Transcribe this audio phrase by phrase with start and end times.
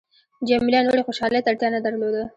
[0.47, 2.23] جميله نورې خوشحالۍ ته اړتیا نه درلوده.